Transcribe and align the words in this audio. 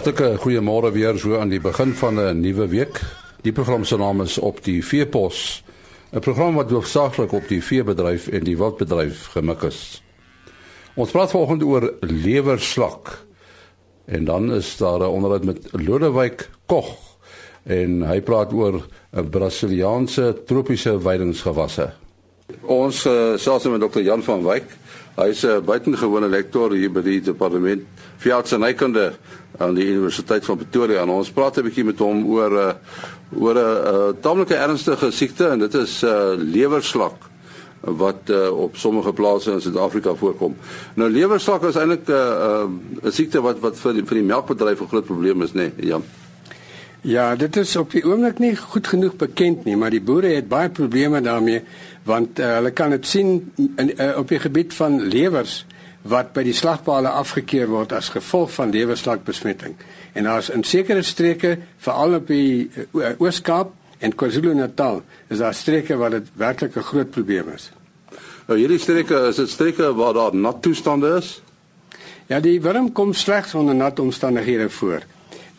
Hartlike 0.00 0.38
goeiemôre 0.40 0.94
weer 0.94 1.18
so 1.20 1.36
aan 1.36 1.50
die 1.52 1.60
begin 1.60 1.90
van 1.92 2.16
'n 2.16 2.40
nuwe 2.40 2.66
week. 2.68 3.00
Die 3.42 3.52
program 3.52 3.84
se 3.84 3.96
naam 3.96 4.22
is 4.22 4.38
op 4.38 4.64
die 4.64 4.84
veepos. 4.84 5.62
'n 6.12 6.20
Program 6.20 6.54
wat 6.54 6.70
hoofsaaklik 6.70 7.32
op 7.32 7.48
die 7.48 7.62
veebedryf 7.62 8.28
en 8.28 8.44
die 8.44 8.56
wildbedryf 8.56 9.26
gemik 9.26 9.62
is. 9.62 10.02
Ons 10.94 11.10
praat 11.10 11.30
vanoggend 11.30 11.62
oor 11.62 11.92
lewerslak. 12.00 13.26
En 14.04 14.24
dan 14.24 14.52
is 14.52 14.76
daar 14.76 15.00
'n 15.00 15.12
onderhoud 15.12 15.44
met 15.44 15.68
Lodewyk 15.72 16.50
Kog 16.66 16.96
en 17.62 18.02
hy 18.02 18.20
praat 18.20 18.52
oor 18.52 18.86
'n 19.12 19.28
Brasiliaanse 19.30 20.42
tropiese 20.46 21.02
weidingsgewasse. 21.02 21.92
Ons 22.62 23.04
uh, 23.06 23.36
selfs 23.36 23.64
met 23.64 23.80
Dr. 23.80 24.00
Jan 24.00 24.22
van 24.22 24.42
Wyk. 24.42 24.64
Hy's 25.20 25.44
'n 25.44 25.64
buitengewone 25.64 26.28
lektor 26.28 26.72
hier 26.72 26.88
by 26.88 27.02
die 27.04 27.20
departement 27.20 27.82
veeartsenykunde 28.22 29.12
aan 29.58 29.74
die 29.74 29.84
Universiteit 29.84 30.44
van 30.44 30.56
Pretoria. 30.56 31.02
En 31.02 31.12
ons 31.12 31.30
praat 31.30 31.58
'n 31.58 31.66
bietjie 31.68 31.84
met 31.84 31.98
hom 31.98 32.24
oor 32.24 32.52
uh, 32.52 32.72
oor 33.36 33.54
'n 33.54 33.58
uh, 33.58 34.12
tamelike 34.20 34.56
ernstige 34.56 35.10
siekte 35.10 35.48
en 35.48 35.58
dit 35.58 35.74
is 35.74 36.02
uh, 36.02 36.32
lewerslak 36.36 37.28
wat 37.80 38.30
uh, 38.30 38.48
op 38.48 38.76
sommige 38.76 39.12
plase 39.12 39.52
in 39.52 39.60
Suid-Afrika 39.60 40.14
voorkom. 40.14 40.56
Nou 40.94 41.10
lewerslak 41.10 41.64
is 41.64 41.76
eintlik 41.76 42.08
'n 42.08 42.12
uh, 42.12 42.64
uh, 43.04 43.10
siekte 43.12 43.40
wat 43.40 43.60
wat 43.60 43.76
vir 43.76 43.92
die, 43.92 44.04
vir 44.04 44.16
die 44.16 44.26
melkbedryf 44.26 44.80
'n 44.80 44.88
groot 44.88 45.04
probleem 45.04 45.42
is, 45.42 45.52
nê, 45.52 45.68
nee, 45.76 45.86
Jan. 45.86 46.04
Ja, 47.02 47.36
dit 47.36 47.56
is 47.56 47.76
op 47.80 47.94
die 47.94 48.02
oomblik 48.04 48.38
nie 48.38 48.52
goed 48.56 48.88
genoeg 48.92 49.14
bekend 49.16 49.64
nie, 49.64 49.76
maar 49.76 49.92
die 49.92 50.02
boere 50.04 50.34
het 50.34 50.48
baie 50.48 50.68
probleme 50.68 51.22
daarmee 51.24 51.62
want 52.04 52.40
uh, 52.40 52.54
hulle 52.58 52.72
kan 52.76 52.92
dit 52.92 53.06
sien 53.06 53.30
in 53.56 53.92
uh, 53.96 54.16
op 54.20 54.28
die 54.28 54.40
gebied 54.40 54.74
van 54.76 54.98
lewers 55.08 55.62
wat 56.02 56.34
by 56.36 56.44
die 56.44 56.56
slagpale 56.56 57.08
afgekeur 57.08 57.68
word 57.72 57.92
as 57.96 58.08
gevolg 58.12 58.52
van 58.52 58.72
lewerslakbesmetting. 58.72 59.76
En 60.12 60.24
daar's 60.24 60.48
in 60.52 60.64
sekere 60.64 61.02
streke, 61.02 61.58
veral 61.78 62.16
op 62.20 62.28
die 62.28 62.70
uh, 62.72 63.12
Oos-Kaap 63.20 63.72
en 64.00 64.14
KwaZulu-Natal, 64.16 65.02
is 65.28 65.40
daar 65.40 65.54
streke 65.54 65.96
waar 66.00 66.10
dit 66.16 66.28
werklik 66.40 66.76
'n 66.76 66.88
groot 66.88 67.10
probleem 67.10 67.48
is. 67.54 67.70
Nou 68.48 68.58
hierdie 68.58 68.80
streke 68.80 69.28
is 69.28 69.36
dit 69.36 69.48
streke 69.48 69.94
waar 69.94 70.12
daar 70.12 70.36
nat 70.36 70.62
toestande 70.62 71.16
is? 71.16 71.42
Ja, 72.26 72.40
die 72.40 72.60
wurm 72.60 72.92
kom 72.92 73.12
slegs 73.12 73.54
onder 73.54 73.74
nat 73.74 73.98
omstandighede 73.98 74.70
voor 74.70 75.04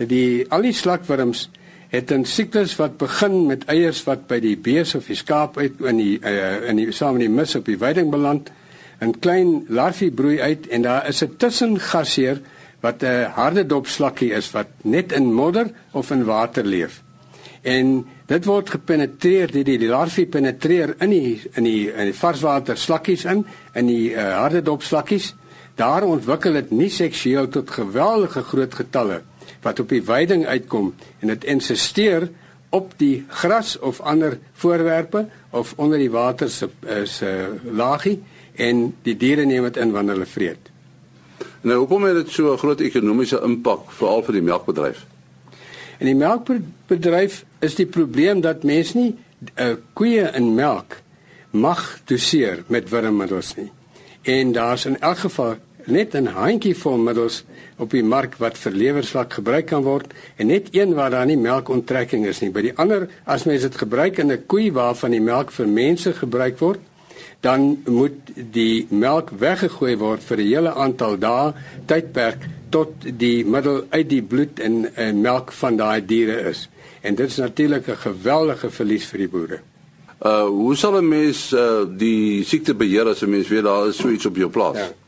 die 0.07 0.45
al 0.49 0.61
die 0.61 0.73
slakwurms 0.73 1.49
het 1.91 2.11
'n 2.11 2.23
siklus 2.23 2.75
wat 2.75 2.97
begin 2.97 3.45
met 3.45 3.65
eiers 3.65 4.03
wat 4.03 4.27
by 4.27 4.39
die 4.39 4.57
bees 4.57 4.95
of 4.95 5.05
die 5.07 5.15
skaap 5.15 5.57
uit 5.57 5.81
in 5.81 5.97
die 5.97 6.19
uh, 6.23 6.69
in 6.69 6.75
die 6.75 6.91
saam 6.91 7.17
met 7.17 7.27
die 7.27 7.29
mis 7.29 7.55
op 7.55 7.65
die 7.65 7.77
weiding 7.77 8.09
beland. 8.11 8.51
'n 9.01 9.19
Klein 9.19 9.65
larwie 9.67 10.11
broei 10.11 10.41
uit 10.41 10.67
en 10.67 10.81
daar 10.81 11.07
is 11.07 11.23
'n 11.23 11.35
tussengasheer 11.37 12.41
wat 12.79 13.03
'n 13.03 13.31
harde 13.35 13.65
dop 13.65 13.87
slakkie 13.87 14.31
is 14.31 14.51
wat 14.51 14.67
net 14.83 15.11
in 15.11 15.33
modder 15.33 15.71
of 15.91 16.11
in 16.11 16.23
water 16.23 16.65
leef. 16.65 17.01
En 17.61 18.05
dit 18.25 18.45
word 18.45 18.69
gepenetreer 18.69 19.51
deur 19.51 19.63
die, 19.63 19.77
die 19.77 19.87
larwie 19.87 20.25
penetreer 20.25 20.95
in 20.99 21.09
die 21.09 21.41
in 21.53 21.63
die 21.63 21.91
in 21.91 22.05
die 22.05 22.19
varswater 22.19 22.77
slakkies 22.77 23.25
in 23.25 23.45
in 23.73 23.85
die 23.87 24.13
uh, 24.13 24.37
harde 24.37 24.61
dop 24.61 24.83
slakkies. 24.83 25.35
Daar 25.75 26.03
ontwikkel 26.03 26.53
dit 26.53 26.71
nie 26.71 26.89
seksueel 26.89 27.47
tot 27.47 27.69
geweldige 27.69 28.41
groot 28.41 28.73
getalle 28.73 29.21
wat 29.61 29.79
op 29.79 29.89
die 29.89 30.03
weiding 30.03 30.45
uitkom 30.45 30.93
en 31.19 31.27
dit 31.27 31.43
insisteer 31.43 32.29
op 32.69 32.93
die 32.97 33.25
gras 33.27 33.79
of 33.79 33.99
ander 33.99 34.39
voorwerpe 34.53 35.27
of 35.49 35.73
onder 35.75 35.97
die 35.97 36.11
water 36.11 36.49
se 36.49 36.69
se 37.03 37.31
laagie 37.63 38.21
en 38.55 38.95
die 39.03 39.17
diere 39.17 39.45
neem 39.45 39.63
dit 39.63 39.77
in 39.77 39.91
wanneer 39.91 40.13
hulle 40.13 40.25
vreet. 40.25 40.69
Nou 41.61 41.77
hoekom 41.77 42.03
het 42.03 42.15
dit 42.15 42.29
so 42.29 42.53
'n 42.53 42.57
groot 42.57 42.79
ekonomiese 42.79 43.41
impak 43.43 43.91
veral 43.91 44.23
vir 44.23 44.33
die 44.33 44.41
melkbedryf? 44.41 45.05
In 45.97 46.05
die 46.05 46.15
melkbedryf 46.15 47.43
is 47.59 47.75
die 47.75 47.85
probleem 47.85 48.41
dat 48.41 48.63
mense 48.63 48.97
nie 48.97 49.15
uh, 49.55 49.75
koeie 49.93 50.31
in 50.33 50.55
melk 50.55 51.01
mag 51.51 51.99
doseer 52.05 52.63
met 52.67 52.89
wurmmiddels 52.89 53.55
nie. 53.55 53.71
En 54.21 54.51
daar's 54.51 54.85
in 54.85 54.99
elk 54.99 55.17
geval 55.17 55.55
net 55.87 56.15
'n 56.15 56.25
handjievol 56.25 56.97
middels 56.97 57.43
op 57.77 57.91
die 57.91 58.03
mark 58.03 58.35
wat 58.37 58.57
vir 58.57 58.71
lewerslak 58.71 59.33
gebruik 59.33 59.65
kan 59.65 59.83
word 59.83 60.13
en 60.37 60.47
net 60.47 60.67
een 60.71 60.93
waar 60.93 61.09
daar 61.09 61.25
nie 61.25 61.37
melkonttrekking 61.37 62.25
is 62.25 62.41
nie. 62.41 62.51
By 62.51 62.61
die 62.61 62.77
ander 62.77 63.07
as 63.25 63.43
mens 63.43 63.61
dit 63.61 63.75
gebruik 63.75 64.17
in 64.17 64.31
'n 64.31 64.45
koei 64.47 64.71
waarvan 64.71 65.11
die 65.11 65.21
melk 65.21 65.51
vir 65.51 65.67
mense 65.67 66.13
gebruik 66.13 66.59
word, 66.59 66.79
dan 67.41 67.81
moet 67.85 68.17
die 68.51 68.87
melk 68.89 69.29
weggegooi 69.29 69.97
word 69.97 70.23
vir 70.23 70.37
'n 70.37 70.47
hele 70.47 70.73
aantal 70.73 71.17
dae 71.17 71.53
tydperk 71.85 72.37
tot 72.69 72.93
die 73.17 73.45
middel 73.45 73.83
uit 73.89 74.09
die 74.09 74.21
bloed 74.21 74.59
en, 74.59 74.95
en 74.95 75.21
melk 75.21 75.51
van 75.51 75.77
daai 75.77 76.05
diere 76.05 76.39
is. 76.49 76.69
En 77.01 77.15
dit 77.15 77.27
is 77.27 77.37
natuurlik 77.37 77.87
'n 77.87 77.97
geweldige 77.97 78.69
verlies 78.69 79.05
vir 79.05 79.17
die 79.17 79.27
boere. 79.27 79.59
Uh 80.21 80.45
hoe 80.45 80.75
sal 80.75 81.01
'n 81.01 81.07
mens 81.07 81.51
uh 81.53 81.81
die 81.97 82.43
siekte 82.43 82.73
beheer 82.73 83.07
as 83.07 83.21
'n 83.21 83.29
mens 83.29 83.47
weet 83.47 83.63
daar 83.63 83.87
is 83.87 83.97
so 83.97 84.09
iets 84.09 84.25
op 84.25 84.35
jou 84.35 84.49
plaas? 84.49 84.77
Ja. 84.77 85.00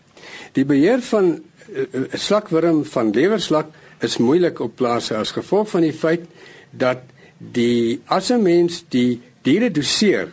Die 0.54 0.66
beheer 0.66 1.02
van 1.02 1.32
uh, 1.34 1.86
uh, 1.92 2.04
slakwurm 2.14 2.84
van 2.86 3.10
lewerslak 3.16 3.72
is 4.06 4.20
moeilik 4.22 4.60
op 4.62 4.76
plase 4.76 5.16
as 5.18 5.34
gevolg 5.34 5.70
van 5.72 5.86
die 5.88 5.96
feit 5.96 6.28
dat 6.70 7.02
die 7.38 8.02
as 8.06 8.30
'n 8.32 8.42
mens 8.42 8.84
die 8.90 9.22
diere 9.42 9.72
doseer 9.72 10.30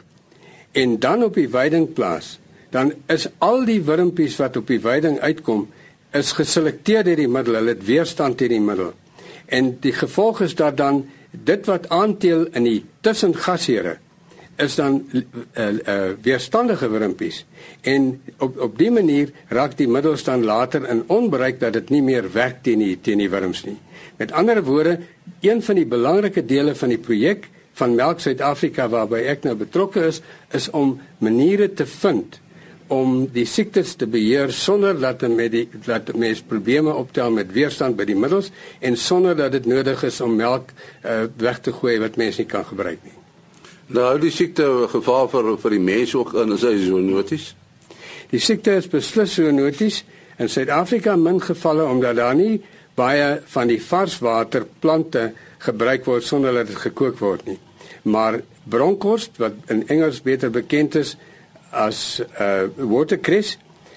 en 0.72 0.98
dan 0.98 1.24
op 1.24 1.34
die 1.34 1.48
weiding 1.48 1.92
plaas, 1.92 2.38
dan 2.70 2.92
is 3.06 3.28
al 3.38 3.64
die 3.64 3.82
wurmpies 3.82 4.36
wat 4.36 4.56
op 4.56 4.66
die 4.66 4.80
weiding 4.80 5.18
uitkom 5.18 5.68
is 6.12 6.32
geselekteer 6.32 7.04
deur 7.04 7.16
die 7.16 7.28
middel, 7.28 7.54
hulle 7.54 7.74
het 7.74 7.84
weerstand 7.86 8.38
teen 8.38 8.48
die 8.48 8.60
middel. 8.60 8.92
En 9.46 9.76
die 9.80 9.92
gevolg 9.92 10.40
is 10.40 10.54
dat 10.54 10.76
dan 10.76 11.04
dit 11.30 11.66
wat 11.66 11.88
aanteel 11.88 12.46
in 12.52 12.66
die 12.66 12.84
tussengasheure 13.00 13.98
is 14.60 14.74
dan 14.78 15.00
uh, 15.12 15.22
uh, 15.54 15.94
weerstandige 16.22 16.88
wurmpies 16.90 17.44
en 17.80 18.10
op 18.38 18.58
op 18.60 18.78
die 18.78 18.90
manier 18.90 19.30
raak 19.48 19.76
die 19.78 19.88
middels 19.88 20.24
dan 20.24 20.44
later 20.44 20.88
in 20.88 21.04
onbereik 21.06 21.60
dat 21.60 21.72
dit 21.72 21.90
nie 21.90 22.02
meer 22.02 22.32
werk 22.32 22.62
teen 22.62 22.82
die 22.84 22.98
teen 23.00 23.18
die 23.18 23.30
wurms 23.30 23.64
nie. 23.64 23.78
Met 24.16 24.32
ander 24.32 24.62
woorde, 24.64 24.98
een 25.40 25.62
van 25.62 25.74
die 25.80 25.86
belangrike 25.86 26.44
dele 26.44 26.74
van 26.74 26.92
die 26.92 27.00
projek 27.00 27.48
van 27.80 27.94
Melk 27.94 28.20
Suid-Afrika 28.20 28.88
waarby 28.92 29.22
ek 29.30 29.46
nou 29.46 29.56
betrokke 29.56 30.04
is, 30.10 30.20
is 30.52 30.68
om 30.76 30.98
maniere 31.18 31.72
te 31.72 31.86
vind 31.86 32.40
om 32.90 33.22
die 33.30 33.46
siektes 33.46 33.94
te 33.94 34.08
beheer 34.10 34.50
sonder 34.50 34.98
dat 34.98 35.22
met 35.30 35.52
die 35.54 35.68
dat 35.86 36.10
mense 36.18 36.42
probleme 36.50 36.90
optel 36.90 37.30
met 37.30 37.52
weerstand 37.54 37.96
by 37.96 38.08
die 38.08 38.18
middels 38.18 38.50
en 38.80 38.98
sonder 38.98 39.38
dat 39.38 39.54
dit 39.54 39.70
nodig 39.70 40.02
is 40.10 40.20
om 40.20 40.34
melk 40.36 40.74
uh, 40.74 41.22
weg 41.38 41.62
te 41.62 41.72
gooi 41.72 42.00
wat 42.02 42.18
mense 42.18 42.42
nie 42.42 42.50
kan 42.50 42.66
gebruik 42.66 42.98
nie. 43.06 43.19
Nou 43.90 44.10
die 44.22 44.30
siekte 44.30 44.66
gevaar 44.92 45.26
vir 45.32 45.56
vir 45.58 45.74
die 45.74 45.82
mense 45.82 46.18
ook 46.18 46.34
in 46.38 46.54
is 46.54 46.62
hy 46.62 46.76
zoonoties. 46.84 47.46
Die 48.30 48.38
siekte 48.38 48.76
is 48.78 48.86
beslis 48.90 49.32
zoonoties 49.34 50.04
in 50.38 50.48
Suid-Afrika 50.48 51.16
min 51.18 51.40
gevalle 51.42 51.88
omdat 51.90 52.20
daar 52.20 52.36
nie 52.38 52.60
baie 52.94 53.40
van 53.50 53.70
die 53.70 53.80
varswaterplante 53.82 55.32
gebruik 55.66 56.06
word 56.06 56.26
sonder 56.26 56.54
dat 56.60 56.70
dit 56.70 56.78
gekook 56.84 57.18
word 57.18 57.42
nie. 57.50 57.58
Maar 58.06 58.38
bronkhorst 58.70 59.40
wat 59.42 59.58
in 59.74 59.82
Engels 59.90 60.22
beter 60.22 60.54
bekend 60.54 60.94
is 60.94 61.16
as 61.70 62.20
uh 62.38 62.68
watercress, 62.78 63.56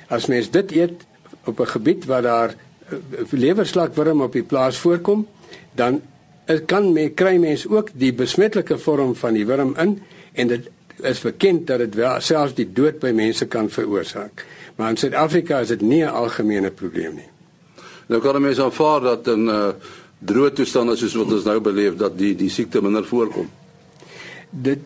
as 0.10 0.26
mens 0.26 0.50
dit 0.50 0.74
eet 0.74 1.06
op 1.46 1.60
'n 1.60 1.70
gebied 1.76 2.06
waar 2.10 2.22
daar 2.22 2.56
uh, 2.90 2.98
lewerslakwurm 3.30 4.22
op 4.22 4.34
die 4.34 4.44
plaas 4.44 4.78
voorkom, 4.78 5.28
dan 5.76 6.02
Dit 6.46 6.66
kan 6.66 6.92
me 6.94 7.10
kry 7.10 7.38
mens 7.38 7.68
ook 7.68 7.90
die 7.94 8.14
besmettelike 8.14 8.78
vorm 8.78 9.16
van 9.16 9.34
die 9.34 9.46
wurm 9.46 9.76
in 9.80 10.02
en 10.34 10.48
dit 10.48 10.70
is 11.02 11.22
bekend 11.24 11.68
dat 11.68 11.80
dit 11.80 11.96
wel 11.96 12.20
selfs 12.22 12.54
die 12.54 12.68
dood 12.74 13.00
by 13.00 13.12
mense 13.16 13.46
kan 13.46 13.70
veroorsaak. 13.70 14.46
Maar 14.76 14.90
in 14.90 14.98
Suid-Afrika 14.98 15.60
is 15.60 15.68
dit 15.68 15.82
nie 15.82 16.04
'n 16.04 16.12
algemene 16.12 16.72
probleem 16.72 17.16
nie. 17.16 17.30
Nou 18.08 18.22
kan 18.22 18.42
mense 18.42 18.64
aanvaar 18.64 19.02
dat 19.02 19.28
in 19.28 19.46
'n 19.46 19.50
uh, 19.50 19.70
droë 20.20 20.54
toestand 20.54 20.98
soos 20.98 21.16
wat 21.16 21.32
ons 21.32 21.44
nou 21.44 21.60
beleef 21.60 21.96
dat 21.96 22.18
die 22.18 22.36
die 22.36 22.50
siekte 22.50 22.82
minder 22.82 23.06
voorkom 23.06 23.50
dit 24.54 24.80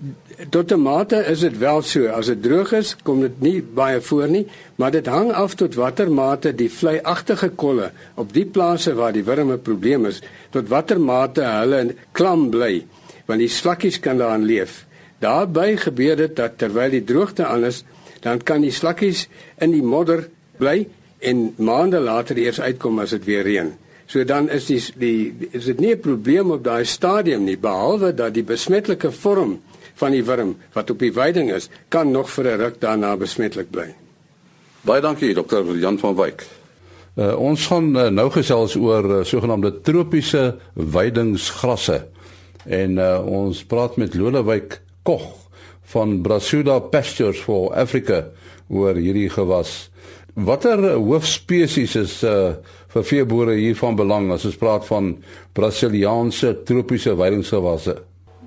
tot 0.49 0.71
'n 0.71 0.81
mate 0.81 1.15
is 1.15 1.39
dit 1.39 1.57
wel 1.57 1.81
so. 1.81 2.07
As 2.07 2.25
dit 2.25 2.43
droog 2.43 2.71
is 2.71 2.95
kom 3.03 3.21
dit 3.21 3.41
nie 3.41 3.61
baie 3.61 4.01
voor 4.01 4.29
nie 4.29 4.47
maar 4.75 4.91
dit 4.91 5.05
hang 5.05 5.31
af 5.31 5.55
tot 5.55 5.75
watter 5.75 6.11
mate 6.11 6.55
die 6.55 6.71
vleiagtige 6.71 7.49
kolle 7.49 7.91
op 8.15 8.33
die 8.33 8.45
plase 8.45 8.93
waar 8.93 9.13
die 9.13 9.23
wurm 9.23 9.51
'n 9.51 9.61
probleem 9.61 10.05
is 10.05 10.21
tot 10.49 10.67
watter 10.67 10.99
mate 10.99 11.41
hulle 11.41 11.95
klam 12.11 12.49
bly 12.49 12.85
want 13.25 13.39
die 13.39 13.49
slakkies 13.49 13.99
kan 13.99 14.17
daarin 14.17 14.45
leef. 14.45 14.85
Daarbey 15.19 15.77
gebeur 15.77 16.15
dit 16.15 16.35
dat 16.35 16.57
terwyl 16.57 16.89
die 16.89 17.03
droogte 17.03 17.45
aan 17.45 17.65
is 17.65 17.83
dan 18.21 18.43
kan 18.43 18.61
die 18.61 18.71
slakkies 18.71 19.27
in 19.57 19.71
die 19.71 19.83
modder 19.83 20.29
bly 20.57 20.87
en 21.19 21.53
maande 21.57 21.99
later 21.99 22.37
eers 22.37 22.61
uitkom 22.61 22.99
as 22.99 23.09
dit 23.09 23.25
weer 23.25 23.43
reën 23.43 23.73
So 24.07 24.23
dan 24.23 24.49
is 24.49 24.65
die 24.65 24.79
die 24.95 25.49
is 25.51 25.65
dit 25.65 25.79
nie 25.79 25.91
'n 25.95 25.99
probleem 25.99 26.51
op 26.51 26.63
daai 26.63 26.85
stadium 26.85 27.43
nie 27.43 27.57
behalwe 27.57 28.13
dat 28.13 28.33
die 28.33 28.43
besmettelike 28.43 29.11
vorm 29.11 29.59
van 29.95 30.11
die 30.11 30.23
wurm 30.23 30.55
wat 30.73 30.89
op 30.89 30.99
die 30.99 31.13
weiding 31.13 31.51
is 31.51 31.69
kan 31.89 32.11
nog 32.11 32.29
vir 32.29 32.45
'n 32.45 32.59
ruk 32.59 32.79
daarna 32.79 33.17
besmettelik 33.17 33.69
bly. 33.69 33.95
Baie 34.81 35.01
dankie 35.01 35.33
dokter 35.33 35.77
Jan 35.77 35.99
van 35.99 36.15
Wyk. 36.15 36.45
Uh, 37.17 37.33
ons 37.39 37.65
gaan 37.65 37.95
uh, 37.97 38.09
nou 38.09 38.29
gesels 38.29 38.75
oor 38.75 39.05
uh, 39.09 39.23
sogenaamde 39.23 39.81
tropiese 39.81 40.55
weidingsgrasse. 40.73 42.05
En 42.65 42.97
uh, 42.97 43.25
ons 43.25 43.63
praat 43.63 43.97
met 43.97 44.15
Lodewyk 44.15 44.81
Kog 45.03 45.35
van 45.83 46.21
Brasuda 46.21 46.79
Pastures 46.79 47.39
for 47.39 47.73
Africa 47.73 48.27
oor 48.69 48.95
hierdie 48.95 49.29
gewas. 49.29 49.89
Watter 50.37 50.93
hoofspesies 50.93 51.95
is 51.95 52.23
uh, 52.23 52.53
vir 52.93 53.03
veeboere 53.03 53.55
hiervan 53.59 53.95
belang 53.95 54.31
as 54.31 54.45
ons 54.45 54.59
praat 54.59 54.85
van 54.87 55.15
Brasiliaanse 55.53 56.53
tropiese 56.67 57.15
weidingsgewasse? 57.17 57.97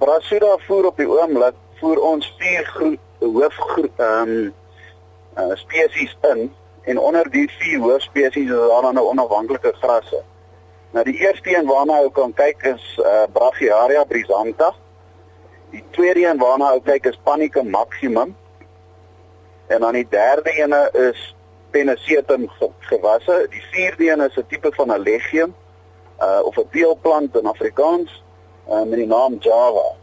Brasuda 0.00 0.56
voer 0.66 0.88
op 0.90 0.96
die 0.96 1.08
oomblik 1.08 1.56
voer 1.80 2.00
ons 2.04 2.26
vier 2.40 2.72
hoof 3.20 3.60
ehm 3.76 4.00
um, 4.06 4.52
uh, 5.38 5.54
spesies 5.54 6.16
in 6.32 6.50
en 6.84 6.98
onder 6.98 7.30
die 7.30 7.48
vier 7.58 7.80
hoofspesies 7.80 8.50
is 8.50 8.68
daar 8.68 8.82
dan 8.82 8.94
nou 8.94 9.06
onafhanklike 9.12 9.72
grasse. 9.80 10.22
Nou 10.90 11.04
die 11.04 11.18
eerste 11.20 11.56
een 11.56 11.66
waarna 11.66 12.00
jy 12.02 12.10
kan 12.16 12.32
kyk 12.34 12.62
is 12.72 12.86
uh, 12.98 13.26
Brachiaria 13.32 14.04
brisanta. 14.04 14.72
Die 15.70 15.84
tweede 15.90 16.24
een 16.24 16.40
waarna 16.40 16.72
jy 16.74 16.80
kyk 16.88 17.10
is 17.12 17.20
Panicum 17.24 17.70
maximum. 17.70 18.34
En 19.66 19.80
dan 19.80 19.92
die 19.92 20.06
derde 20.10 20.50
een 20.56 20.74
is 21.10 21.34
Pennisetum 21.70 22.50
gewasse. 22.78 23.46
Die 23.50 23.62
vierde 23.70 24.10
een 24.10 24.20
is 24.20 24.36
'n 24.36 24.46
tipe 24.48 24.72
van 24.72 24.92
'n 24.92 25.02
legium 25.02 25.54
uh 26.20 26.40
of 26.44 26.56
'n 26.56 26.68
teelplant 26.70 27.36
in 27.36 27.46
Afrikaans 27.46 28.22
uh, 28.68 28.82
met 28.82 28.98
die 28.98 29.06
naam 29.06 29.36
Java. 29.38 29.94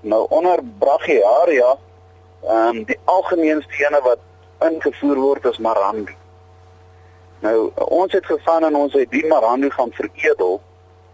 Nou 0.00 0.26
onder 0.28 0.58
Brachiaria, 0.78 1.76
ehm 2.42 2.76
um, 2.76 2.84
die 2.84 2.98
algemeenste 3.04 3.86
ene 3.86 4.00
wat 4.02 4.18
ingevoer 4.70 5.16
word 5.16 5.46
as 5.46 5.58
marandi. 5.58 6.16
Nou 7.40 7.70
ons 7.74 8.12
het 8.12 8.26
gegaan 8.26 8.64
en 8.64 8.76
ons 8.76 8.92
het 8.92 9.10
die 9.10 9.26
marandi 9.26 9.70
gaan 9.70 9.92
veredel 9.92 10.60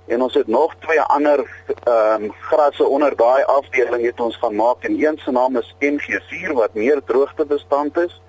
en 0.06 0.22
ons 0.22 0.34
het 0.34 0.46
nog 0.46 0.75
twee 0.79 1.00
ander 1.00 1.64
ehm 1.84 2.22
um, 2.22 2.32
grasse 2.32 2.84
onder 2.84 3.17
daai 3.17 3.44
afdeling 3.44 4.05
het 4.05 4.20
ons 4.20 4.37
gaan 4.37 4.55
maak 4.55 4.84
en 4.84 5.02
een 5.02 5.19
se 5.19 5.31
naam 5.31 5.56
is 5.56 5.75
MG4 5.79 6.52
wat 6.52 6.75
meer 6.75 7.00
droogtebestand 7.05 7.96
is 7.96 8.20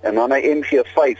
en 0.00 0.14
dan 0.14 0.32
'n 0.32 0.62
MG5 0.62 1.18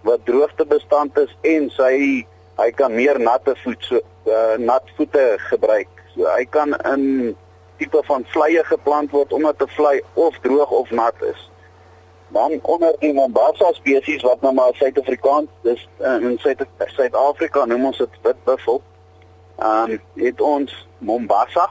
wat 0.00 0.24
droogtebestand 0.24 1.18
is 1.18 1.36
en 1.40 1.70
sy 1.70 2.26
hy 2.56 2.70
kan 2.70 2.94
meer 2.94 3.20
natte 3.20 3.56
voet 3.62 3.84
so 3.84 4.00
uh, 4.24 4.56
nat 4.58 4.82
voete 4.96 5.34
gebruik. 5.50 5.88
So 6.14 6.24
hy 6.24 6.44
kan 6.44 6.74
in 6.92 7.36
tipe 7.76 8.00
van 8.08 8.24
vleye 8.32 8.64
geplant 8.64 9.10
word 9.10 9.32
omdat 9.32 9.62
'n 9.62 9.68
vlei 9.68 10.00
of 10.14 10.38
droog 10.40 10.70
of 10.70 10.90
nat 10.90 11.14
is. 11.20 11.50
Dan 12.28 12.58
onder 12.62 12.94
die 12.98 13.12
Mombasa 13.12 13.72
spesies 13.72 14.22
wat 14.22 14.40
nou 14.40 14.54
maar 14.54 14.74
Suid-Afrikaans, 14.74 15.48
dis 15.62 15.88
uh, 16.00 16.20
in 16.20 16.38
Suid-Afrika 16.86 17.64
noem 17.64 17.84
ons 17.84 17.98
dit 17.98 18.18
witbuffel. 18.22 18.82
Ehm 19.58 19.90
um, 19.90 20.00
het 20.14 20.40
ons 20.40 20.88
Mombasa, 20.98 21.70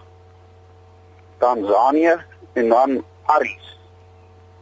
Tanzanië 1.38 2.24
en 2.54 2.70
dan 2.70 3.04
Aries. 3.26 3.80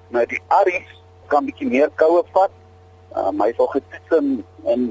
Nou 0.07 0.25
die 0.25 0.42
Aries 0.48 1.02
kan 1.28 1.46
bietjie 1.46 1.70
meer 1.70 1.90
koue 1.96 2.24
vat. 2.34 2.52
Ehm 3.14 3.28
um, 3.28 3.42
hy 3.46 3.52
sal 3.58 3.70
getoets 3.75 4.18
in, 4.18 4.30
in 4.74 4.86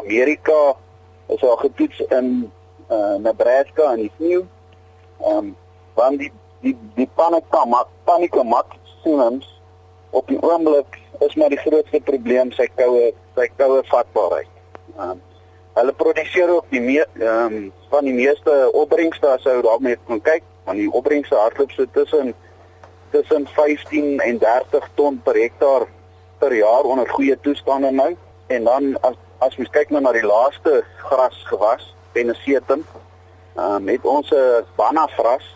Amerika, 0.00 0.60
is 1.26 1.42
al 1.42 1.56
getoets 1.56 2.00
in 2.08 2.50
uh, 2.90 3.16
Nebraska 3.18 3.92
en 3.92 4.04
die 4.04 4.12
sneeu. 4.16 4.44
Ehm 5.20 5.38
um, 5.38 5.52
want 5.94 6.18
die 6.18 6.32
die 6.64 6.76
die 6.94 7.08
panika 7.14 7.64
mak 7.64 7.90
panika 8.04 8.42
mak 8.42 8.76
sienums 9.02 9.48
op 10.10 10.28
die 10.28 10.40
oomblik 10.42 10.98
is 11.26 11.34
maar 11.34 11.52
die 11.52 11.60
grootste 11.60 12.00
probleem 12.00 12.50
sy 12.52 12.66
koue 12.78 13.12
sy 13.34 13.46
koue 13.58 13.82
vatbaarheid. 13.90 14.50
Um, 14.98 15.20
hulle 15.74 15.92
produseer 15.98 16.50
ook 16.54 16.70
die 16.70 16.82
ehm 17.00 17.26
um, 17.26 17.72
van 17.90 18.04
die 18.04 18.14
meeste 18.14 18.54
opbrengste 18.72 19.28
as 19.28 19.44
jy 19.46 19.60
daarmee 19.62 19.98
kan 20.06 20.20
kyk, 20.20 20.42
want 20.64 20.78
die 20.78 20.90
opbrengste 20.90 21.36
hardloop 21.38 21.70
so 21.74 21.86
tussen 21.92 22.34
tussen 23.14 23.46
15 23.46 24.20
en 24.20 24.38
30 24.38 24.88
ton 24.94 25.20
per 25.22 25.36
hektaar 25.38 25.86
per 26.38 26.54
jaar 26.56 26.82
onder 26.82 27.08
goeie 27.08 27.36
toestande 27.40 27.90
nou. 27.90 28.12
En 28.46 28.64
dan 28.64 28.96
as 29.00 29.20
as 29.44 29.56
mens 29.60 29.70
kyk 29.74 29.90
nou 29.92 30.00
na 30.02 30.12
die 30.14 30.24
laaste 30.24 30.82
gras 31.04 31.36
gewas, 31.50 31.84
Pennisetum, 32.14 32.84
ehm 33.54 33.74
um, 33.76 33.88
het 33.92 34.04
ons 34.04 34.30
'n 34.30 34.64
banafras 34.76 35.46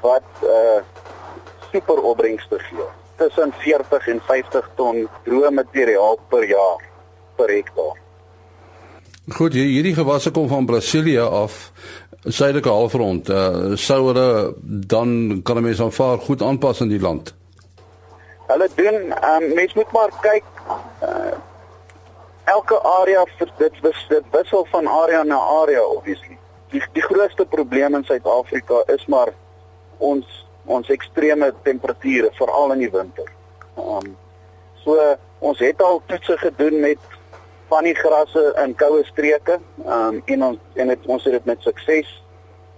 wat 0.00 0.30
uh 0.42 0.80
super 1.72 2.02
opbrengste 2.10 2.58
gee. 2.58 2.88
Tussen 3.16 3.52
40 3.52 4.08
en 4.08 4.20
50 4.26 4.70
ton 4.74 5.08
droë 5.24 5.50
materiaal 5.50 6.18
per 6.28 6.48
jaar 6.48 6.82
per 7.36 7.48
hektaar. 7.48 7.96
Goed, 9.28 9.52
hierdie 9.52 9.94
gewasse 9.94 10.30
kom 10.30 10.48
van 10.48 10.66
Brasilia 10.66 11.24
af, 11.24 11.72
suidelike 12.24 12.68
halfrond. 12.68 13.28
Uh, 13.28 13.74
sou 13.76 14.00
hulle 14.06 14.54
dan 14.64 15.40
kan 15.42 15.62
mense 15.62 15.82
aanvaar 15.82 16.18
goed 16.18 16.42
aanpas 16.42 16.80
in 16.80 16.88
die 16.88 17.00
land. 17.00 17.34
Hulle 18.48 18.68
doen, 18.74 19.12
um, 19.12 19.54
mens 19.54 19.74
moet 19.74 19.92
maar 19.92 20.12
kyk 20.20 20.44
uh, 21.02 21.36
elke 22.44 22.78
area 22.80 23.24
vir 23.38 23.52
dit 23.58 23.80
wis 23.84 24.04
dit 24.08 24.32
wissel 24.32 24.66
van 24.72 24.88
area 24.88 25.22
na 25.24 25.38
area 25.62 25.82
obviously. 25.84 26.38
Die 26.72 26.82
die 26.92 27.04
grootste 27.04 27.46
probleem 27.46 27.94
in 27.94 28.04
Suid-Afrika 28.04 28.82
is 28.94 29.04
maar 29.06 29.32
ons 29.98 30.44
ons 30.68 30.88
ekstreme 30.92 31.52
temperature 31.64 32.30
veral 32.36 32.74
in 32.76 32.84
die 32.86 32.92
winter. 32.92 33.28
Um 33.76 34.16
so 34.84 34.96
ons 35.38 35.60
het 35.62 35.82
al 35.82 36.02
toetse 36.06 36.36
gedoen 36.40 36.80
met 36.80 37.17
van 37.68 37.84
die 37.84 37.94
grasse 37.94 38.52
in 38.64 38.74
koue 38.74 39.04
streke. 39.04 39.58
Um 39.84 40.22
en 40.24 40.44
ons 40.44 40.58
en 40.74 40.88
het, 40.88 41.06
ons 41.06 41.24
het 41.24 41.32
dit 41.32 41.44
met 41.44 41.60
sukses 41.60 42.10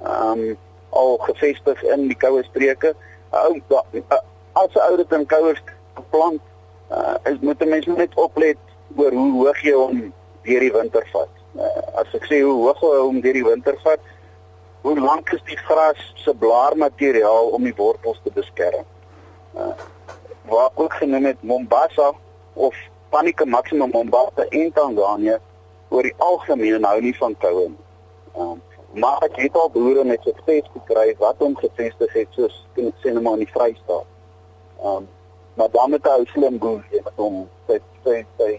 um 0.00 0.58
al 0.90 1.18
gevestig 1.26 1.82
in 1.82 2.08
die 2.10 2.18
koue 2.18 2.42
streke. 2.50 2.94
Ou 3.30 3.60
as 4.52 4.74
'n 4.74 4.86
ou 4.88 4.96
dit 4.96 5.12
in 5.12 5.26
koue 5.26 5.54
plant, 6.10 6.40
uh, 6.90 7.14
is 7.24 7.38
moet 7.40 7.62
'n 7.62 7.68
mens 7.68 7.86
net 7.86 8.14
oplet 8.14 8.58
oor 8.96 9.12
hoe 9.12 9.32
hoog 9.32 9.62
jy 9.62 9.72
hom 9.72 10.12
deur 10.42 10.60
die 10.60 10.72
winter 10.72 11.06
vat. 11.12 11.28
Uh, 11.54 12.00
as 12.00 12.14
ek 12.14 12.24
sê 12.26 12.42
hoe 12.42 12.56
hoog 12.64 12.80
hy 12.80 12.98
hom 12.98 13.20
deur 13.20 13.32
die 13.32 13.44
winter 13.44 13.76
vat, 13.84 14.00
hoe 14.82 15.00
lank 15.00 15.32
is 15.32 15.42
die 15.44 15.56
gras 15.56 16.12
se 16.16 16.34
blaarmateriaal 16.34 17.52
om 17.54 17.64
die 17.64 17.74
wortels 17.76 18.20
te 18.24 18.30
beskerm. 18.34 18.84
Uh, 19.54 19.74
waar 20.50 20.70
ook 20.74 20.92
genoem 20.92 21.24
het 21.24 21.42
Mombasa 21.42 22.12
of 22.52 22.74
Panica 23.10 23.44
Maximum 23.44 23.90
Mombasa 23.90 24.46
in 24.50 24.72
Tanzanië 24.72 25.38
oor 25.90 26.06
die 26.06 26.14
algemeen 26.18 26.84
hou 26.86 26.98
nie 27.02 27.14
van 27.18 27.34
koue 27.42 27.68
nie. 27.68 27.86
Um, 28.38 28.58
maar 29.02 29.22
ek 29.26 29.38
het 29.38 29.56
al 29.58 29.70
boere 29.74 30.04
met 30.06 30.22
sukses 30.26 30.66
gekry 30.74 31.14
wat 31.18 31.38
hom 31.42 31.56
gevestig 31.58 32.12
het 32.14 32.38
soos 32.38 32.56
in 32.78 32.92
Senema 33.02 33.34
in 33.38 33.44
die 33.44 33.50
Vrystaat. 33.50 34.06
Um, 34.84 35.08
maar 35.58 35.70
dan 35.74 35.90
met 35.90 36.06
hy 36.06 36.24
slim 36.32 36.58
boer 36.62 36.84
het 36.94 37.10
hom 37.18 37.42
sy 37.68 37.80
sy 38.04 38.20
sy 38.38 38.50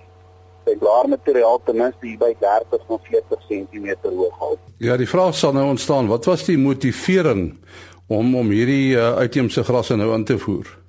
sy 0.65 0.75
blaarmateriaal 0.77 1.61
ten 1.65 1.79
minste 1.79 2.05
hier 2.05 2.19
by 2.21 2.33
30 2.43 2.83
tot 2.89 3.07
40 3.07 3.47
cm 3.47 3.87
hoog 4.03 4.35
hou. 4.43 4.51
Ja, 4.83 4.97
die 4.99 5.09
vraag 5.09 5.33
sal 5.37 5.55
nou 5.57 5.65
ontstaan, 5.71 6.11
wat 6.11 6.27
was 6.29 6.45
die 6.45 6.59
motivering 6.59 7.55
om 8.11 8.35
om 8.35 8.53
hierdie 8.53 8.93
uh, 8.93 9.15
uitheemse 9.23 9.63
grasse 9.63 9.97
nou 9.97 10.11
aan 10.13 10.27
te 10.27 10.37
voer? 10.37 10.80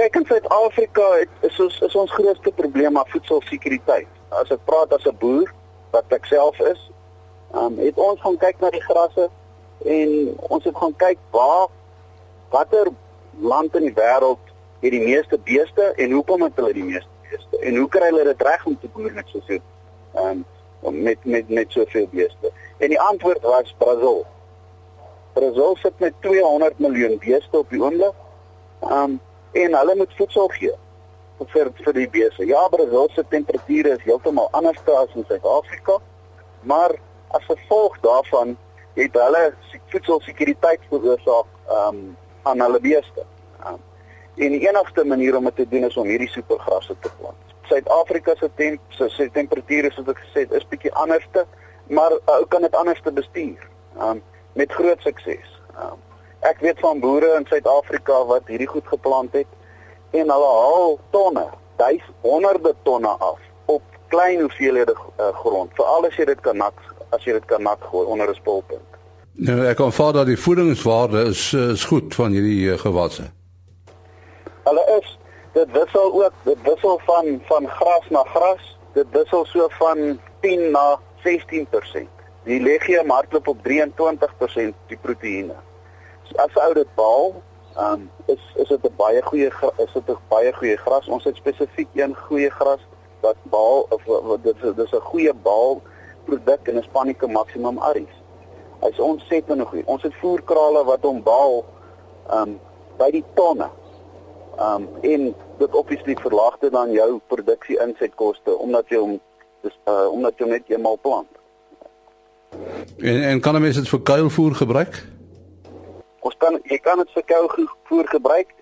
Kyk 0.00 0.14
in 0.16 0.24
Suid-Afrika 0.24 1.06
is 1.44 1.58
ons 1.60 1.74
is 1.84 1.94
ons 2.02 2.12
grootste 2.16 2.50
probleem 2.56 2.94
maar 2.96 3.08
voedselsekuriteit. 3.12 4.08
As 4.32 4.48
ek 4.54 4.62
praat 4.64 4.94
as 4.96 5.04
'n 5.04 5.18
boer 5.20 5.52
wat 5.92 6.14
ek 6.16 6.24
self 6.24 6.56
is, 6.60 6.80
um, 7.52 7.76
het 7.76 8.00
ons 8.00 8.20
gaan 8.20 8.38
kyk 8.40 8.56
na 8.64 8.70
die 8.70 8.80
grasse 8.80 9.28
en 9.84 10.10
ons 10.48 10.64
het 10.64 10.76
gaan 10.76 10.96
kyk 10.96 11.20
waar 11.36 11.68
watter 12.48 12.88
land 13.52 13.76
in 13.76 13.90
die 13.90 13.94
wêreld 14.00 14.40
het 14.80 14.90
die 14.96 15.04
meeste 15.04 15.38
beeste 15.38 15.92
en 15.96 16.16
hoekom 16.16 16.48
het 16.48 16.56
hulle 16.56 16.72
die 16.72 16.88
meeste 16.92 17.12
beeste 17.28 17.60
en 17.60 17.76
hoe 17.76 17.88
kry 17.88 18.08
hulle 18.08 18.24
dit 18.24 18.42
reg 18.42 18.66
om 18.66 18.80
te 18.80 18.88
boer 18.88 19.12
met 19.12 19.28
soveel 19.28 19.64
ehm 20.14 20.44
um, 20.82 21.02
met 21.02 21.24
met 21.24 21.48
met 21.48 21.72
soveel 21.72 22.08
beeste? 22.10 22.52
En 22.78 22.88
die 22.88 23.00
antwoord 23.00 23.42
was 23.42 23.74
Brazil. 23.78 24.24
Brazil 25.32 25.76
sit 25.76 25.98
met 25.98 26.14
200 26.20 26.78
miljoen 26.78 27.18
beeste 27.18 27.58
op 27.58 27.68
die 27.68 27.82
oomblik. 27.82 28.16
Ehm 28.80 29.02
um, 29.02 29.20
en 29.52 29.74
hulle 29.74 29.96
moet 29.96 30.16
voedsel 30.16 30.48
gee 30.58 30.72
vir 31.52 31.72
vir 31.84 31.92
die 31.96 32.08
beeste 32.16 32.46
ja 32.46 32.68
Brazil 32.68 33.08
se 33.14 33.24
temperature 33.28 33.96
is 33.96 34.02
heeltemal 34.04 34.48
anders 34.52 34.80
as 35.02 35.14
in 35.14 35.24
Suid-Afrika 35.28 35.98
maar 36.62 36.96
as 37.28 37.44
gevolg 37.44 38.00
daarvan 38.00 38.56
het 38.94 39.14
hulle 39.14 39.44
voedselsekuriteit 39.92 40.80
veroorsaak 40.88 41.46
um, 41.78 42.16
aan 42.42 42.60
hulle 42.60 42.80
beeste 42.80 43.24
um, 43.66 43.80
En 44.40 44.54
die 44.54 44.68
enigste 44.68 45.04
manier 45.04 45.36
om 45.36 45.44
dit 45.44 45.56
te 45.56 45.68
doen 45.68 45.84
is 45.84 45.96
om 45.96 46.06
hierdie 46.08 46.28
supergrasse 46.32 46.94
te 47.00 47.10
plant. 47.18 47.54
Suid-Afrika 47.68 48.34
se 48.38 48.48
temp 48.56 48.80
se 48.96 49.26
temperature 49.34 49.90
soos 49.92 50.08
ek 50.08 50.22
gesê 50.22 50.44
het 50.46 50.54
is 50.56 50.68
bietjie 50.70 50.92
anderste, 51.02 51.44
maar 51.92 52.14
ou 52.14 52.38
uh, 52.38 52.46
kan 52.48 52.64
dit 52.64 52.78
anderste 52.78 53.12
bestuur. 53.12 53.66
Um 53.98 54.22
met 54.58 54.72
groot 54.72 55.02
sukses. 55.04 55.50
Um 55.76 55.98
ek 56.40 56.60
weet 56.60 56.78
van 56.80 57.00
boere 57.00 57.34
in 57.36 57.46
Suid-Afrika 57.48 58.24
wat 58.26 58.48
hierdie 58.48 58.68
goed 58.68 58.86
geplant 58.88 59.32
het 59.36 59.48
en 60.10 60.30
hulle 60.32 60.52
haal 60.56 60.98
tonne, 61.10 61.46
duisende, 61.76 62.16
honderde 62.20 62.74
tonne 62.82 63.08
af 63.08 63.38
op 63.64 63.82
klein 64.08 64.40
hoeveelhede 64.40 64.94
uh, 64.96 65.28
grond, 65.42 65.70
veral 65.74 66.06
as 66.08 66.16
jy 66.16 66.24
dit 66.32 66.40
kan 66.40 66.56
nat 66.56 66.86
as 67.10 67.24
jy 67.26 67.34
dit 67.36 67.46
kan 67.50 67.62
nat 67.62 67.82
gooi 67.90 68.06
onder 68.06 68.30
'n 68.30 68.34
spulpunt. 68.34 68.88
Nou 69.32 69.66
ek 69.66 69.76
kan 69.76 69.92
vaar 69.92 70.12
dat 70.12 70.26
die 70.26 70.38
voedingswaarde 70.38 71.24
is 71.30 71.52
is 71.52 71.84
goed 71.84 72.14
van 72.14 72.32
hierdie 72.32 72.72
uh, 72.72 72.78
gewasse. 72.78 73.30
Hulle 74.64 74.84
is 75.00 75.18
dit 75.52 75.70
wissel 75.72 76.12
ook, 76.22 76.32
dit 76.42 76.58
wissel 76.62 77.00
van 77.04 77.40
van 77.48 77.68
gras 77.68 78.08
na 78.08 78.22
gras, 78.34 78.78
dit 78.92 79.06
wissel 79.10 79.44
so 79.44 79.68
van 79.68 80.20
10 80.40 80.70
na 80.70 80.98
16%. 81.24 82.08
Die 82.44 82.60
legium 82.60 83.10
hardloop 83.10 83.48
op 83.48 83.58
23% 83.68 84.74
die 84.86 84.98
proteïene. 85.00 85.56
As 86.36 86.54
ou 86.54 86.74
dit 86.74 86.94
behaal, 86.94 87.42
um, 87.78 88.10
is 88.26 88.40
is 88.54 88.68
dit 88.68 88.82
'n 88.82 88.96
baie 88.96 89.22
goeie 89.22 89.50
is 89.76 89.92
dit 89.92 90.08
'n 90.08 90.18
baie 90.28 90.52
goeie 90.52 90.76
gras. 90.76 91.08
Ons 91.08 91.24
het 91.24 91.36
spesifiek 91.36 91.88
een 91.94 92.16
goeie 92.16 92.50
gras 92.50 92.80
wat 93.20 93.36
behaal 93.42 93.86
of 93.88 94.02
dit 94.42 94.56
dis 94.76 94.92
'n 94.92 95.00
goeie 95.00 95.34
behaal 95.34 95.82
produk 96.24 96.68
en 96.68 96.76
'n 96.76 96.82
Spanica 96.82 97.26
Maximum 97.26 97.78
Aris. 97.78 98.14
Hy's 98.80 98.98
ontsettend 98.98 99.66
goed. 99.66 99.84
Ons 99.84 100.02
het 100.02 100.14
voerkrale 100.14 100.84
wat 100.84 101.02
hom 101.02 101.22
behaal 101.22 101.64
um 102.32 102.60
by 102.96 103.10
die 103.10 103.24
tonne. 103.34 103.68
Um 104.58 104.88
en 105.00 105.34
dit 105.58 105.74
obviously 105.74 106.16
verlaag 106.20 106.58
dit 106.58 106.72
dan 106.72 106.90
jou 106.90 107.20
produksie 107.26 107.80
insetkoste 107.80 108.58
omdat 108.58 108.88
jy 108.88 108.98
hom 108.98 109.20
dis 109.62 109.78
uh 109.84 110.08
omdat 110.12 110.38
jy 110.38 110.46
net 110.46 110.62
eenmal 110.66 110.98
plant. 111.00 111.28
En 112.98 113.22
en 113.22 113.40
kan 113.40 113.54
'n 113.54 113.60
mens 113.60 113.76
dit 113.76 113.88
vir 113.88 114.02
kuilvoer 114.02 114.54
gebruik? 114.54 115.04
Ons 116.20 116.36
kan 116.36 116.58
jy 116.68 116.78
kan 116.84 117.00
dit 117.00 117.16
vir 117.16 117.24
kuilvoer 117.32 118.08
gebruik. 118.16 118.54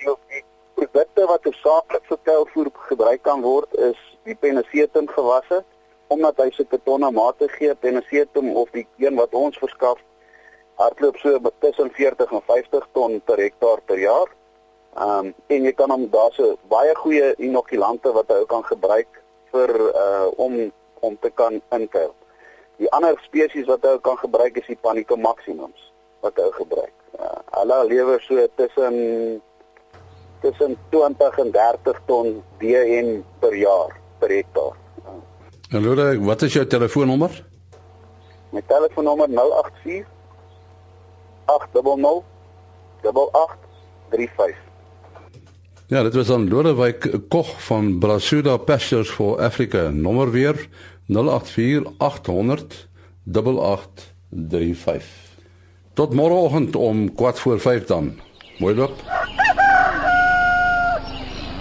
Die, 0.00 0.42
produkte 0.74 1.26
wat 1.30 1.44
hoofsaaklik 1.46 2.06
vir 2.08 2.18
kuilvoer 2.28 2.70
gebruik 2.88 3.22
kan 3.22 3.42
word 3.42 3.74
is 3.90 4.00
die 4.26 4.34
penesetum 4.34 5.06
gewasse 5.12 5.62
omdat 6.12 6.40
hy 6.42 6.48
sulke 6.54 6.78
tonne 6.86 7.10
mate 7.14 7.48
gee 7.54 7.74
penesetum 7.84 8.50
of 8.60 8.70
die 8.74 8.84
een 9.02 9.16
wat 9.18 9.34
ons 9.38 9.58
verskaf 9.62 10.02
hardloop 10.82 11.18
so 11.22 11.38
tussen 11.62 11.92
40 11.96 12.34
en 12.38 12.42
50 12.50 12.88
ton 12.98 13.20
per 13.26 13.38
hektaar 13.38 13.82
per 13.86 13.98
jaar. 14.02 14.28
Ehm 14.98 15.30
um, 15.30 15.32
en 15.54 15.64
jy 15.66 15.72
kan 15.78 15.90
hom 15.90 16.08
daarso 16.10 16.56
baie 16.70 16.94
goeie 16.98 17.32
inokulante 17.38 18.12
wat 18.18 18.30
hy 18.34 18.42
kan 18.50 18.66
gebruik 18.66 19.22
vir 19.54 19.74
uh 19.78 20.28
om 20.36 20.58
om 21.00 21.16
te 21.20 21.30
kan 21.30 21.62
inkuil. 21.78 22.14
Die 22.82 22.90
ander 22.90 23.18
spesies 23.26 23.70
wat 23.70 23.86
hy 23.86 23.98
kan 24.02 24.18
gebruik 24.18 24.58
is 24.58 24.70
die 24.70 24.80
Panica 24.82 25.16
maximums 25.16 25.93
wat 26.24 26.40
hy 26.40 26.48
gebruik. 26.58 26.94
Uh, 27.20 27.36
hulle 27.60 27.80
lewer 27.90 28.22
so 28.24 28.46
tussen 28.56 28.96
tussen 30.44 30.76
20 30.92 31.38
en 31.44 31.52
30 31.52 32.00
ton 32.08 32.32
DN 32.60 33.20
per 33.40 33.54
jaar 33.56 33.92
per 34.18 34.32
hektaar. 34.32 34.76
Hallo, 35.72 35.94
wat 36.24 36.42
is 36.42 36.52
jou 36.52 36.66
telefoonnommer? 36.66 37.44
My 38.52 38.62
telefoonnommer 38.68 39.28
084 39.32 40.04
800 41.44 42.22
8835. 43.02 44.56
Ja, 45.86 46.02
dit 46.02 46.14
was 46.14 46.26
dan 46.26 46.48
Lodewyk 46.48 47.28
Koch 47.28 47.66
van 47.66 47.98
Brasuda 47.98 48.56
Pastures 48.56 49.10
for 49.10 49.40
Africa. 49.40 49.90
Nommer 49.90 50.30
weer 50.30 50.68
084 51.06 51.92
800 51.98 52.88
8835. 53.24 55.23
Tot 55.94 56.14
môreoggend 56.14 56.76
om 56.76 57.10
4 57.16 57.34
voor 57.34 57.60
5 57.60 57.84
dan. 57.84 58.12
Mooi 58.58 58.74
loop. 58.74 58.92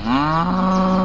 Ah. 0.05 1.02